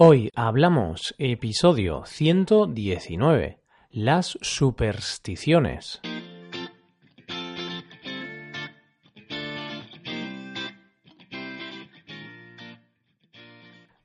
[0.00, 3.58] Hoy hablamos episodio 119,
[3.90, 6.00] las supersticiones.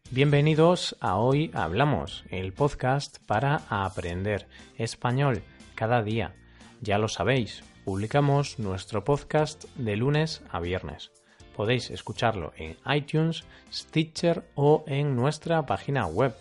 [0.10, 4.48] Bienvenidos a Hoy Hablamos, el podcast para aprender
[4.80, 5.44] español
[5.76, 6.34] cada día.
[6.82, 11.12] Ya lo sabéis, publicamos nuestro podcast de lunes a viernes.
[11.56, 16.36] Podéis escucharlo en iTunes, Stitcher o en nuestra página web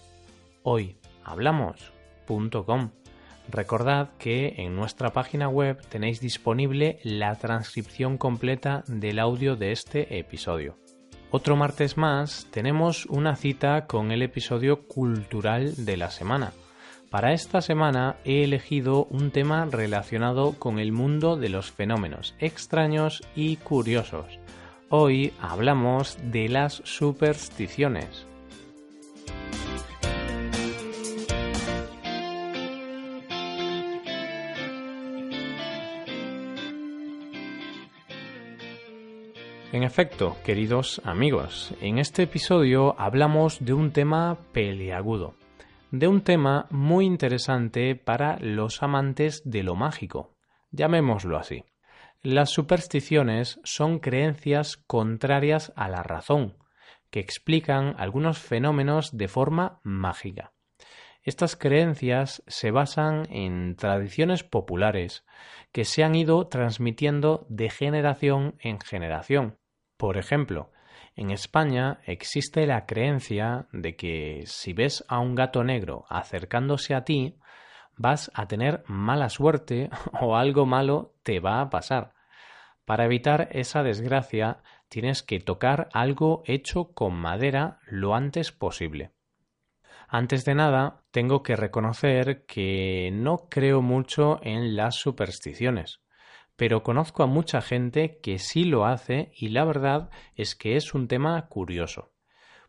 [0.63, 2.91] hoyhablamos.com.
[3.51, 10.19] Recordad que en nuestra página web tenéis disponible la transcripción completa del audio de este
[10.19, 10.77] episodio.
[11.31, 16.53] Otro martes más tenemos una cita con el episodio cultural de la semana.
[17.11, 23.23] Para esta semana he elegido un tema relacionado con el mundo de los fenómenos extraños
[23.35, 24.39] y curiosos.
[24.95, 28.27] Hoy hablamos de las supersticiones.
[39.73, 45.37] En efecto, queridos amigos, en este episodio hablamos de un tema peliagudo,
[45.91, 50.35] de un tema muy interesante para los amantes de lo mágico,
[50.71, 51.65] llamémoslo así.
[52.25, 56.57] Las supersticiones son creencias contrarias a la razón,
[57.11, 60.53] que explican algunos fenómenos de forma mágica.
[61.25, 65.25] Estas creencias se basan en tradiciones populares
[65.73, 69.59] que se han ido transmitiendo de generación en generación.
[69.97, 70.71] Por ejemplo,
[71.17, 77.03] en España existe la creencia de que si ves a un gato negro acercándose a
[77.03, 77.37] ti,
[77.97, 79.91] vas a tener mala suerte
[80.21, 82.15] o algo malo te va a pasar.
[82.85, 89.13] Para evitar esa desgracia tienes que tocar algo hecho con madera lo antes posible.
[90.09, 96.03] Antes de nada, tengo que reconocer que no creo mucho en las supersticiones,
[96.57, 100.93] pero conozco a mucha gente que sí lo hace y la verdad es que es
[100.93, 102.12] un tema curioso.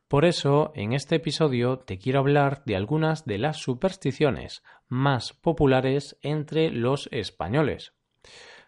[0.07, 6.17] Por eso, en este episodio te quiero hablar de algunas de las supersticiones más populares
[6.21, 7.93] entre los españoles.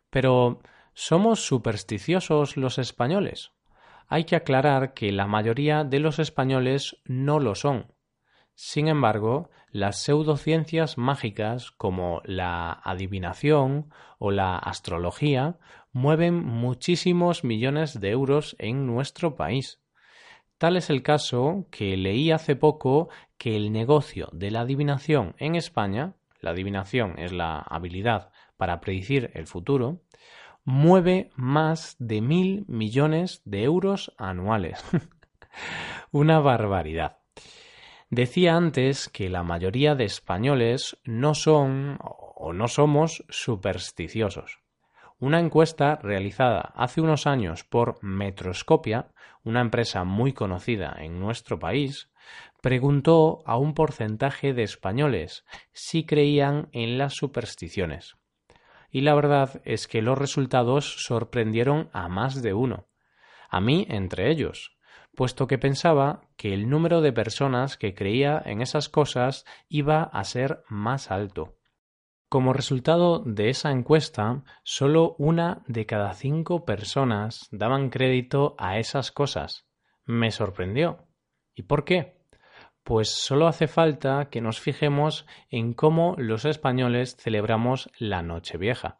[0.10, 0.60] Pero,
[0.94, 3.52] ¿somos supersticiosos los españoles?
[4.08, 7.94] Hay que aclarar que la mayoría de los españoles no lo son.
[8.54, 15.58] Sin embargo, las pseudociencias mágicas como la adivinación o la astrología
[15.92, 19.82] mueven muchísimos millones de euros en nuestro país.
[20.58, 25.56] Tal es el caso que leí hace poco que el negocio de la adivinación en
[25.56, 30.02] España, la adivinación es la habilidad para predecir el futuro,
[30.64, 34.84] mueve más de mil millones de euros anuales.
[36.12, 37.18] Una barbaridad.
[38.10, 44.65] Decía antes que la mayoría de españoles no son o no somos supersticiosos.
[45.18, 49.08] Una encuesta realizada hace unos años por Metroscopia,
[49.46, 52.10] una empresa muy conocida en nuestro país,
[52.62, 58.18] preguntó a un porcentaje de españoles si creían en las supersticiones.
[58.92, 62.88] Y la verdad es que los resultados sorprendieron a más de uno,
[63.50, 64.76] a mí entre ellos,
[65.16, 70.24] puesto que pensaba que el número de personas que creía en esas cosas iba a
[70.26, 71.56] ser más alto.
[72.30, 79.12] Como resultado de esa encuesta, solo una de cada cinco personas daban crédito a esas
[79.12, 79.68] cosas.
[80.06, 81.06] Me sorprendió.
[81.54, 82.18] ¿Y por qué?
[82.84, 89.00] Pues solo hace falta que nos fijemos en cómo los españoles celebramos la Nochevieja.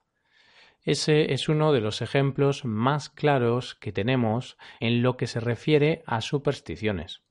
[0.84, 6.04] Ese es uno de los ejemplos más claros que tenemos en lo que se refiere
[6.06, 7.24] a supersticiones.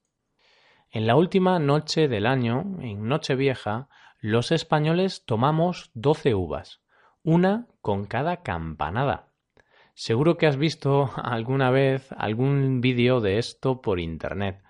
[0.90, 3.88] En la última noche del año, en Nochevieja,
[4.26, 6.80] los españoles tomamos doce uvas,
[7.22, 9.28] una con cada campanada.
[9.92, 14.62] Seguro que has visto alguna vez algún vídeo de esto por internet.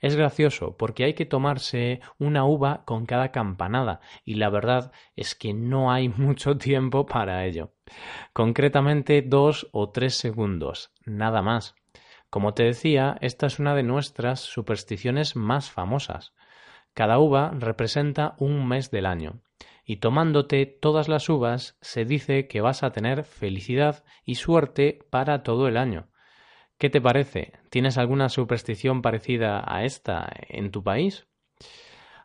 [0.00, 5.34] Es gracioso porque hay que tomarse una uva con cada campanada y la verdad es
[5.34, 7.74] que no hay mucho tiempo para ello.
[8.32, 11.74] Concretamente dos o tres segundos, nada más.
[12.30, 16.32] Como te decía, esta es una de nuestras supersticiones más famosas.
[16.96, 19.42] Cada uva representa un mes del año,
[19.84, 25.42] y tomándote todas las uvas se dice que vas a tener felicidad y suerte para
[25.42, 26.08] todo el año.
[26.78, 27.52] ¿Qué te parece?
[27.68, 31.26] ¿Tienes alguna superstición parecida a esta en tu país?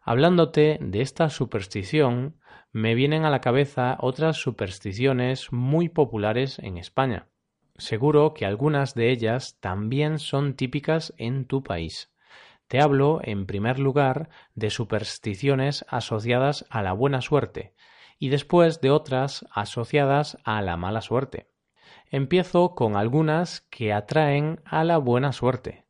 [0.03, 2.39] Hablándote de esta superstición,
[2.71, 7.27] me vienen a la cabeza otras supersticiones muy populares en España.
[7.75, 12.10] Seguro que algunas de ellas también son típicas en tu país.
[12.71, 17.73] Te hablo, en primer lugar, de supersticiones asociadas a la buena suerte
[18.18, 21.50] y después de otras asociadas a la mala suerte.
[22.12, 25.83] Empiezo con algunas que atraen a la buena suerte.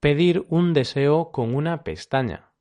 [0.00, 2.54] Pedir un deseo con una pestaña.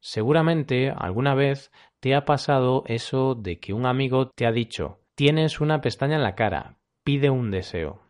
[0.00, 1.70] Seguramente alguna vez
[2.00, 6.22] te ha pasado eso de que un amigo te ha dicho tienes una pestaña en
[6.22, 8.00] la cara, pide un deseo.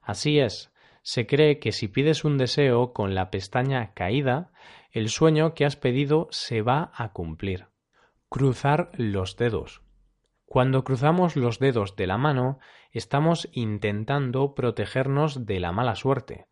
[0.00, 0.72] Así es,
[1.06, 4.50] se cree que si pides un deseo con la pestaña caída,
[4.90, 7.68] el sueño que has pedido se va a cumplir.
[8.28, 9.82] Cruzar los dedos.
[10.46, 12.58] Cuando cruzamos los dedos de la mano,
[12.90, 16.48] estamos intentando protegernos de la mala suerte,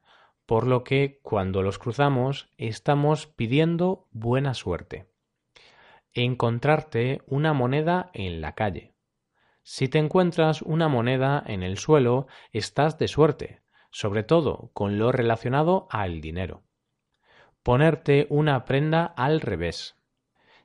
[0.47, 5.11] por lo que cuando los cruzamos estamos pidiendo buena suerte.
[6.13, 8.95] Encontrarte una moneda en la calle.
[9.65, 13.64] Si te encuentras una moneda en el suelo, estás de suerte,
[13.95, 16.65] sobre todo con lo relacionado al dinero.
[17.63, 19.95] Ponerte una prenda al revés.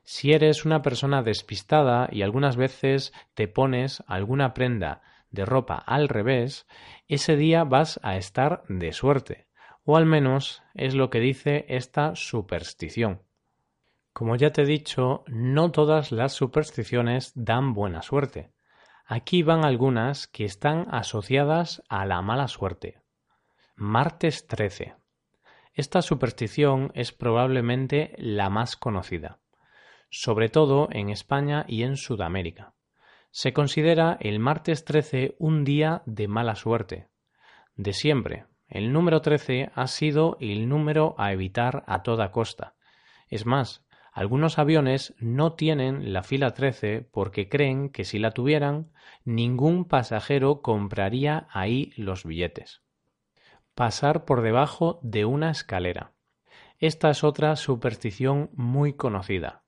[0.02, 6.08] Si eres una persona despistada y algunas veces te pones alguna prenda de ropa al
[6.08, 6.66] revés,
[7.06, 9.46] ese día vas a estar de suerte,
[9.84, 13.22] o al menos es lo que dice esta superstición.
[14.12, 18.50] Como ya te he dicho, no todas las supersticiones dan buena suerte.
[19.06, 22.99] Aquí van algunas que están asociadas a la mala suerte.
[23.82, 24.92] Martes 13.
[25.72, 29.38] Esta superstición es probablemente la más conocida,
[30.10, 32.74] sobre todo en España y en Sudamérica.
[33.30, 37.08] Se considera el martes 13 un día de mala suerte.
[37.74, 42.74] De siempre, el número 13 ha sido el número a evitar a toda costa.
[43.28, 48.92] Es más, algunos aviones no tienen la fila 13 porque creen que si la tuvieran,
[49.24, 52.82] ningún pasajero compraría ahí los billetes
[53.80, 56.12] pasar por debajo de una escalera.
[56.80, 59.62] Esta es otra superstición muy conocida.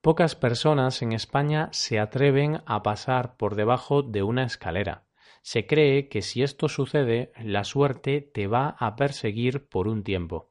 [0.00, 5.04] Pocas personas en España se atreven a pasar por debajo de una escalera.
[5.42, 10.50] Se cree que si esto sucede, la suerte te va a perseguir por un tiempo.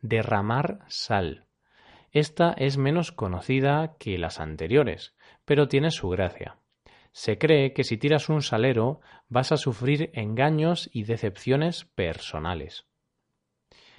[0.00, 1.46] Derramar sal.
[2.10, 5.14] Esta es menos conocida que las anteriores,
[5.44, 6.58] pero tiene su gracia.
[7.12, 12.86] Se cree que si tiras un salero vas a sufrir engaños y decepciones personales.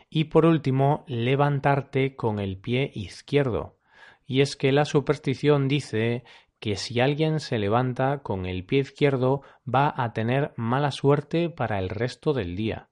[0.09, 3.77] Y por último, levantarte con el pie izquierdo.
[4.25, 6.23] Y es que la superstición dice
[6.59, 11.79] que si alguien se levanta con el pie izquierdo va a tener mala suerte para
[11.79, 12.89] el resto del día.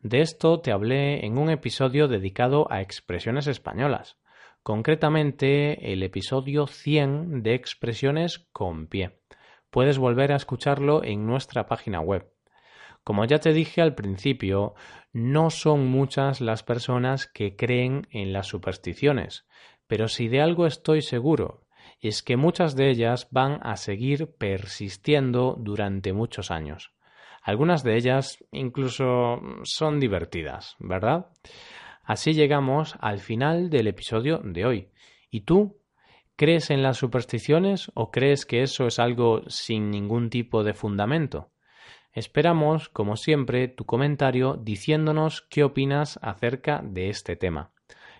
[0.00, 4.18] De esto te hablé en un episodio dedicado a expresiones españolas,
[4.62, 9.23] concretamente el episodio 100 de expresiones con pie
[9.74, 12.30] puedes volver a escucharlo en nuestra página web.
[13.02, 14.74] Como ya te dije al principio,
[15.12, 19.48] no son muchas las personas que creen en las supersticiones,
[19.88, 21.66] pero si de algo estoy seguro,
[21.98, 26.92] es que muchas de ellas van a seguir persistiendo durante muchos años.
[27.42, 31.32] Algunas de ellas incluso son divertidas, ¿verdad?
[32.04, 34.90] Así llegamos al final del episodio de hoy.
[35.30, 35.80] ¿Y tú
[36.36, 41.52] ¿Crees en las supersticiones o crees que eso es algo sin ningún tipo de fundamento?
[42.12, 47.72] Esperamos, como siempre, tu comentario diciéndonos qué opinas acerca de este tema.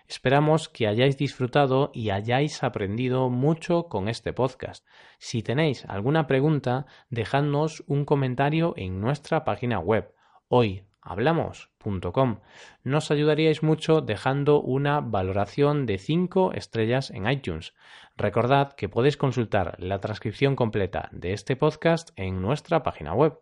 [0.07, 4.87] Esperamos que hayáis disfrutado y hayáis aprendido mucho con este podcast.
[5.17, 10.13] Si tenéis alguna pregunta, dejadnos un comentario en nuestra página web
[10.47, 12.39] hoy hablamos.com.
[12.83, 17.73] Nos ayudaríais mucho dejando una valoración de 5 estrellas en iTunes.
[18.17, 23.37] Recordad que podéis consultar la transcripción completa de este podcast en nuestra página web.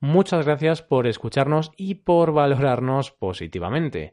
[0.00, 4.12] Muchas gracias por escucharnos y por valorarnos positivamente.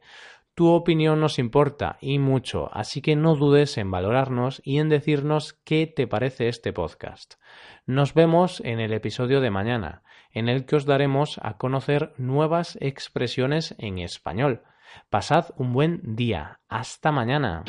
[0.54, 5.54] Tu opinión nos importa y mucho, así que no dudes en valorarnos y en decirnos
[5.64, 7.36] qué te parece este podcast.
[7.86, 12.78] Nos vemos en el episodio de mañana, en el que os daremos a conocer nuevas
[12.82, 14.62] expresiones en español.
[15.10, 16.60] Pasad un buen día.
[16.68, 17.64] Hasta mañana.